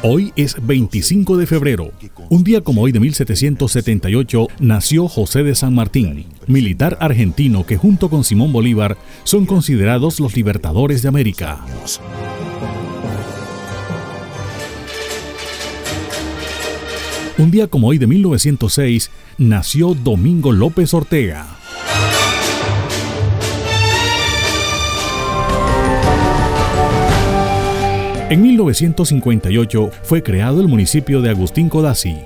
[0.00, 1.90] Hoy es 25 de febrero.
[2.30, 8.08] Un día como hoy de 1778 nació José de San Martín, militar argentino que junto
[8.08, 11.64] con Simón Bolívar son considerados los libertadores de América.
[17.36, 21.57] Un día como hoy de 1906 nació Domingo López Ortega.
[28.30, 32.18] En 1958 fue creado el municipio de Agustín Codazzi,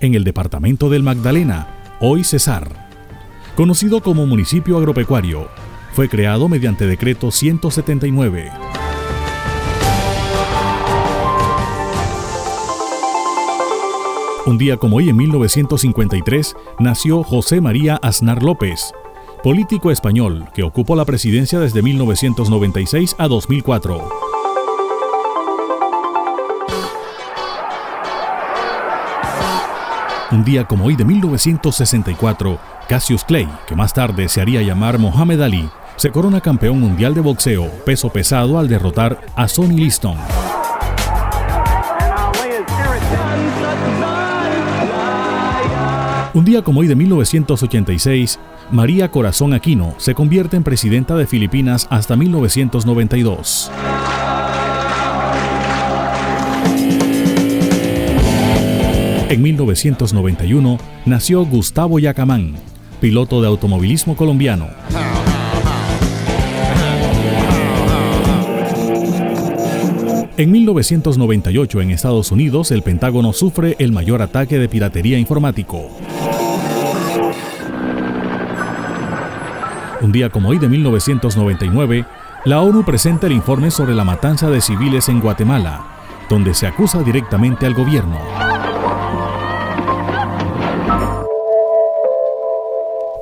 [0.00, 2.90] en el departamento del Magdalena, hoy Cesar.
[3.54, 5.48] Conocido como municipio agropecuario,
[5.94, 8.50] fue creado mediante decreto 179.
[14.44, 18.92] Un día como hoy, en 1953, nació José María Aznar López,
[19.42, 24.25] político español que ocupó la presidencia desde 1996 a 2004.
[30.36, 32.58] Un día como hoy de 1964,
[32.90, 37.22] Cassius Clay, que más tarde se haría llamar Mohamed Ali, se corona campeón mundial de
[37.22, 40.18] boxeo peso pesado al derrotar a Sonny Liston.
[46.34, 48.38] Un día como hoy de 1986,
[48.70, 53.70] María Corazón Aquino se convierte en presidenta de Filipinas hasta 1992.
[59.28, 62.54] En 1991 nació Gustavo Yacamán,
[63.00, 64.68] piloto de automovilismo colombiano.
[70.36, 75.90] En 1998 en Estados Unidos el Pentágono sufre el mayor ataque de piratería informático.
[80.02, 82.04] Un día como hoy de 1999,
[82.44, 85.84] la ONU presenta el informe sobre la matanza de civiles en Guatemala,
[86.28, 88.35] donde se acusa directamente al gobierno.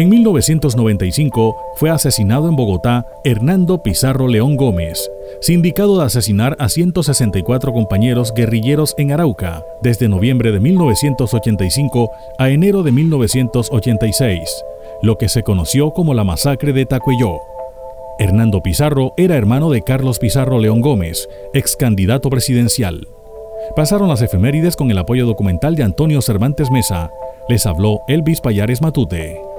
[0.00, 5.10] En 1995 fue asesinado en Bogotá Hernando Pizarro León Gómez,
[5.42, 12.82] sindicado de asesinar a 164 compañeros guerrilleros en Arauca desde noviembre de 1985 a enero
[12.82, 14.40] de 1986,
[15.02, 17.36] lo que se conoció como la masacre de Tacuelló.
[18.18, 23.06] Hernando Pizarro era hermano de Carlos Pizarro León Gómez, ex candidato presidencial.
[23.76, 27.10] Pasaron las efemérides con el apoyo documental de Antonio Cervantes Mesa.
[27.50, 29.49] Les habló Elvis Payares Matute.